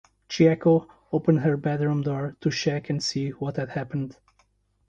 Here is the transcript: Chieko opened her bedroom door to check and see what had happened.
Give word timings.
Chieko 0.27 0.87
opened 1.11 1.41
her 1.41 1.55
bedroom 1.55 2.01
door 2.01 2.35
to 2.41 2.49
check 2.49 2.89
and 2.89 3.03
see 3.03 3.29
what 3.29 3.57
had 3.57 3.69
happened. 3.69 4.17